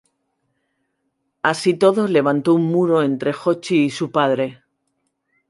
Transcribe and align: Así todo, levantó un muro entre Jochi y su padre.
Así 1.43 1.75
todo, 1.75 2.07
levantó 2.07 2.55
un 2.55 2.63
muro 2.63 3.03
entre 3.03 3.33
Jochi 3.33 3.83
y 3.83 3.89
su 3.91 4.09
padre. 4.09 4.63